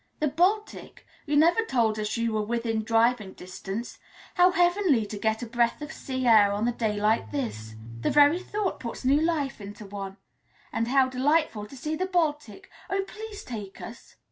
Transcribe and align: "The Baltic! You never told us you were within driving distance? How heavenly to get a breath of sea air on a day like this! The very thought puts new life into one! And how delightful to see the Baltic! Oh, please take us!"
"The 0.19 0.29
Baltic! 0.29 1.05
You 1.27 1.35
never 1.35 1.63
told 1.63 1.99
us 1.99 2.17
you 2.17 2.33
were 2.33 2.41
within 2.41 2.81
driving 2.83 3.33
distance? 3.33 3.99
How 4.33 4.49
heavenly 4.49 5.05
to 5.05 5.15
get 5.19 5.43
a 5.43 5.45
breath 5.45 5.79
of 5.79 5.91
sea 5.93 6.25
air 6.25 6.51
on 6.51 6.67
a 6.67 6.71
day 6.71 6.99
like 6.99 7.29
this! 7.31 7.75
The 7.99 8.09
very 8.09 8.39
thought 8.41 8.79
puts 8.79 9.05
new 9.05 9.21
life 9.21 9.61
into 9.61 9.85
one! 9.85 10.17
And 10.73 10.87
how 10.87 11.07
delightful 11.07 11.67
to 11.67 11.77
see 11.77 11.95
the 11.95 12.07
Baltic! 12.07 12.67
Oh, 12.89 13.03
please 13.05 13.43
take 13.43 13.79
us!" 13.79 14.15